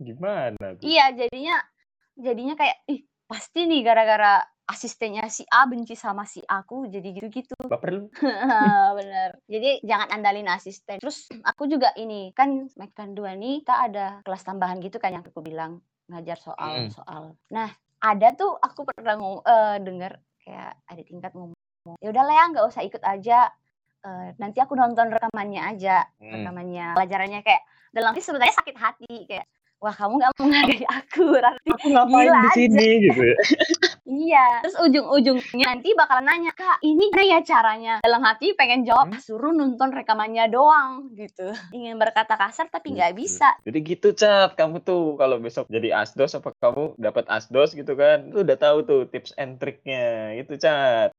[0.00, 0.84] gimana tuh?
[0.88, 1.56] Iya, jadinya
[2.16, 7.58] jadinya kayak ih pasti nih gara-gara asistennya si A benci sama si aku jadi gitu-gitu.
[7.66, 8.04] Baper lu.
[8.98, 9.34] Bener.
[9.50, 11.02] Jadi jangan andalin asisten.
[11.02, 15.26] Terus aku juga ini kan Mekan 2 nih kita ada kelas tambahan gitu kan yang
[15.26, 16.90] aku bilang ngajar soal Mm.
[16.90, 17.22] soal.
[17.54, 21.54] Nah, ada tuh aku pernah ngom eh, denger kayak ada tingkat ngomong,
[22.00, 23.52] ya udahlah ya nggak usah ikut aja.
[24.00, 26.32] Eh, nanti aku nonton rekamannya aja, Hmm.
[26.32, 27.60] rekamannya pelajarannya kayak
[27.92, 29.44] dalam hati sebenarnya sakit hati kayak
[29.76, 32.56] wah kamu nggak menghargai aku berarti Aku ngapain Gila di aja.
[32.56, 33.36] sini gitu ya.
[34.10, 37.94] Iya, terus ujung-ujungnya nanti bakalan nanya, Kak, ini gimana ya caranya?
[38.02, 39.22] Dalam hati pengen jawab, Hmm?
[39.22, 41.54] suruh nonton rekamannya doang, gitu.
[41.70, 43.20] Ingin berkata kasar tapi nggak Gitu.
[43.22, 43.54] bisa.
[43.62, 48.34] Jadi gitu cat, kamu tuh kalau besok jadi asdos apa kamu dapat asdos gitu kan,
[48.34, 51.14] lu udah tahu tuh tips and triknya itu cat.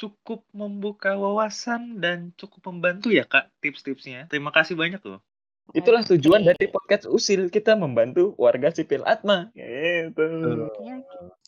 [0.00, 4.30] Cukup membuka wawasan dan cukup membantu ya kak tips-tipsnya.
[4.30, 5.20] Terima kasih banyak loh.
[5.76, 9.52] Itulah tujuan dari podcast Usil kita membantu warga sipil Atma.
[9.52, 10.24] Gitu.
[10.80, 10.96] Iya.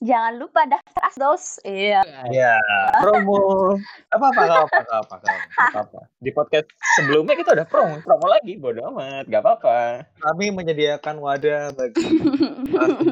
[0.04, 1.56] Jangan lupa daftar asdos.
[1.64, 2.04] Iya.
[2.28, 2.60] Ya,
[3.00, 3.76] Promo.
[4.12, 6.00] apa apa apa apa apa apa apa, apa.
[6.20, 6.68] Di podcast
[7.00, 10.04] sebelumnya kita udah promo, promo lagi, bodo amat, gak apa-apa.
[10.20, 12.04] Kami menyediakan wadah bagi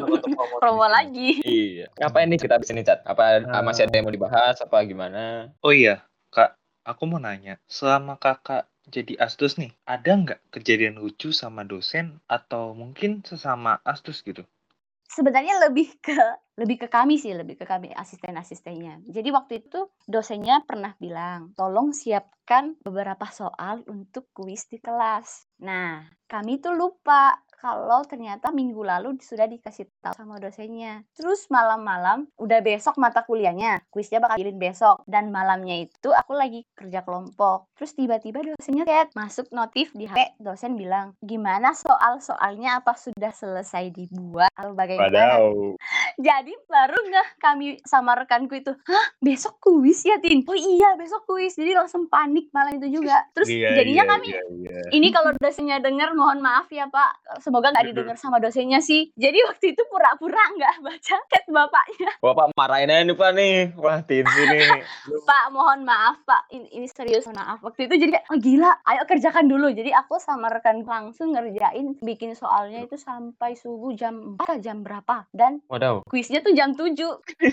[0.04, 0.60] untuk.
[0.60, 1.40] Promo lagi.
[1.40, 1.88] Iya.
[1.96, 3.00] Ngapain nih kita di sini cat?
[3.08, 3.64] Apa Nah.
[3.64, 4.60] masih ada yang mau dibahas?
[4.60, 5.52] Apa gimana?
[5.64, 6.52] Oh iya kak,
[6.84, 7.56] aku mau nanya.
[7.64, 14.24] Selama kakak jadi asdos nih, ada nggak kejadian lucu sama dosen atau mungkin sesama asdos
[14.24, 14.42] gitu?
[15.08, 16.12] Sebenarnya lebih ke
[16.60, 19.08] lebih ke kami sih, lebih ke kami asisten-asistennya.
[19.08, 25.48] Jadi waktu itu dosennya pernah bilang, tolong siapkan beberapa soal untuk kuis di kelas.
[25.64, 31.02] Nah, kami tuh lupa kalau ternyata minggu lalu sudah dikasih tahu sama dosennya.
[31.18, 35.02] Terus malam-malam, udah besok mata kuliahnya, kuisnya bakal diilin besok.
[35.10, 37.66] Dan malamnya itu aku lagi kerja kelompok.
[37.74, 43.90] Terus tiba-tiba dosennya chat, masuk notif di HP, dosen bilang, gimana soal-soalnya apa sudah selesai
[43.90, 44.54] dibuat?
[44.54, 45.42] Atau bagaimana?
[46.18, 50.42] Jadi baru nggak kami sama rekanku itu, hah besok kuis ya Tin?
[50.46, 53.22] Oh iya besok kuis, jadi langsung panik malam itu juga.
[53.34, 54.80] Terus Iya, jadinya iya, kami, iya, iya.
[54.98, 59.08] ini kalau dosennya dengar mohon maaf ya Pak, semoga nggak didengar sama dosennya sih.
[59.16, 62.10] Jadi waktu itu pura-pura nggak baca chat bapaknya.
[62.20, 63.56] Bapak marahin aja nih Pak nih.
[63.80, 64.60] Wah, tin sini.
[65.28, 67.58] Pak mohon maaf Pak, ini, ini serius mohon maaf.
[67.64, 69.72] Waktu itu jadi kayak, oh gila, ayo kerjakan dulu.
[69.72, 74.84] Jadi aku sama rekan langsung ngerjain bikin soalnya itu sampai subuh jam 4 atau jam
[74.84, 75.24] berapa.
[75.32, 76.04] Dan Wadaw.
[76.04, 76.92] kuisnya tuh jam 7.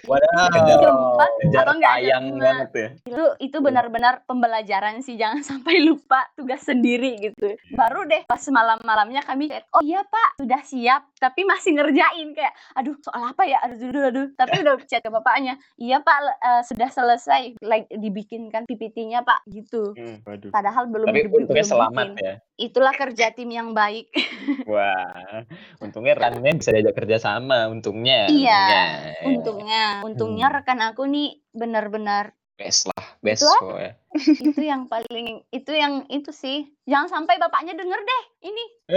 [0.04, 0.52] Wadaw.
[0.66, 2.42] Jam 4 Kejar atau enggak jam tayang 5.
[2.42, 2.88] banget ya.
[3.06, 9.22] itu itu benar-benar pembelajaran sih jangan sampai lupa tugas sendiri gitu baru deh pas malam-malamnya
[9.24, 13.62] kami chat oh iya pak sudah siap tapi masih ngerjain kayak aduh soal apa ya
[13.62, 18.66] aduh aduh aduh tapi udah chat ke bapaknya iya pak eh, sudah selesai like dibikinkan
[18.66, 20.50] PPT-nya pak gitu Hmm, waduh.
[20.50, 22.26] padahal belum Tapi di- untungnya belum selamat bikin.
[22.26, 22.34] ya.
[22.58, 24.10] itulah kerja tim yang baik
[24.66, 25.46] Wah,
[25.78, 28.26] untungnya rannya bisa diajak kerja sama, untungnya.
[28.26, 29.22] Iya, untungnya.
[29.22, 30.56] untungnya untungnya Hmm.
[30.58, 33.92] rekan aku nih benar-benar Best lah, best Itu kok ya.
[34.48, 38.66] itu yang paling itu yang itu sih jangan sampai bapaknya denger deh ini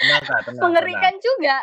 [0.00, 1.56] Tenang, Kak, tenang, mengerikan juga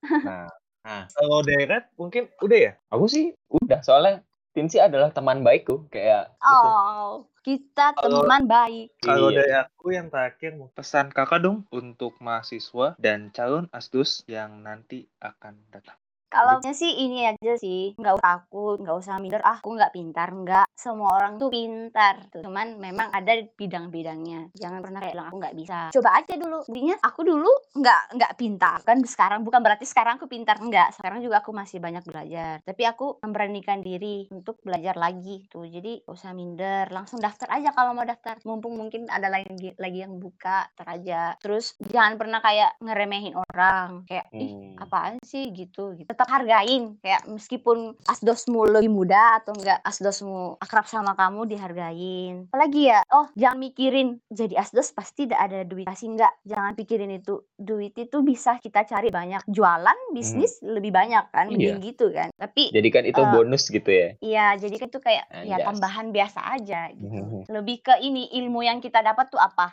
[0.00, 0.48] tenang.
[0.80, 2.72] Nah, kalau Deret mungkin udah ya?
[2.88, 6.48] Aku sih udah, soalnya Tinsi adalah teman baikku, kayak gitu.
[6.64, 9.36] oh kita Kalau- teman baik Kalau Iya.
[9.38, 15.60] dari aku yang terakhir Pesan kakak dong untuk mahasiswa dan calon asdos yang nanti akan
[15.68, 16.00] datang.
[16.28, 20.28] Kalau sih ini aja sih, nggak usah takut, nggak usah minder, ah aku nggak pintar,
[20.28, 20.66] nggak.
[20.76, 22.44] Semua orang tuh pintar, tuh.
[22.44, 24.52] cuman memang ada bidang-bidangnya.
[24.52, 25.78] Jangan pernah kayak bilang aku nggak bisa.
[25.90, 26.58] Coba aja dulu.
[26.68, 30.92] Buktinya aku dulu nggak nggak pintar kan sekarang bukan berarti sekarang aku pintar enggak.
[30.92, 32.60] Sekarang juga aku masih banyak belajar.
[32.62, 35.64] Tapi aku memberanikan diri untuk belajar lagi tuh.
[35.64, 38.36] Jadi nggak usah minder, langsung daftar aja kalau mau daftar.
[38.44, 41.22] Mumpung mungkin ada lagi lagi yang buka, daftar aja.
[41.40, 44.80] Terus jangan pernah kayak ngeremehin orang, kayak ih Hmm.
[44.80, 50.82] apaan sih gitu gitu tetap hargain kayak meskipun asdosmu lebih muda atau enggak asdosmu akrab
[50.84, 56.18] sama kamu dihargain apalagi ya oh jangan mikirin jadi asdos pasti tidak ada duit kasih
[56.18, 61.46] enggak jangan pikirin itu duit itu bisa kita cari banyak jualan bisnis lebih banyak kan
[61.46, 61.54] Iya.
[61.54, 64.08] mending gitu kan tapi Jadikan itu Eh, bonus gitu ya.
[64.18, 65.66] Iya, jadi itu kayak ya Anjas.
[65.68, 67.06] tambahan biasa aja gitu.
[67.12, 67.40] Mhm.
[67.46, 69.70] Lebih ke ini ilmu yang kita dapat tuh apa?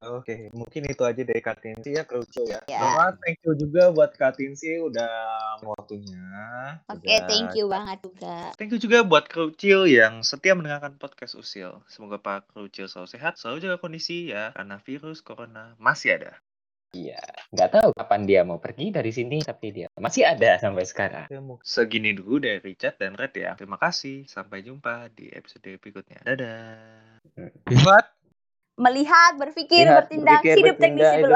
[0.00, 2.64] Oke, mungkin itu aja dari Kak Tinsi ya, Kruco ya.
[2.72, 2.80] Ya.
[2.80, 5.12] Sama thank you juga buat Kak Tinsi udah
[5.60, 6.24] waktunya.
[6.88, 8.36] Oke, Udah- thank you banget juga.
[8.56, 11.84] Thank you juga buat Krucil yang setia mendengarkan podcast Usil.
[11.84, 16.32] Semoga Pak Krucil selalu sehat, selalu jaga kondisi ya, karena virus corona masih ada.
[16.96, 17.20] Iya.
[17.52, 21.28] Nggak tahu kapan dia mau pergi dari sini, tapi dia masih ada sampai sekarang.
[21.60, 23.52] Segini dulu dari Richard dan Red ya.
[23.52, 26.24] Terima kasih, sampai jumpa di episode berikutnya.
[26.24, 27.20] Dadah.
[27.68, 28.19] Buat
[28.80, 31.28] Melihat, berpikir, Lihat, bertindak, berpikir, hidup bertindak, teknisi hidup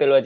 [0.00, 0.18] dulu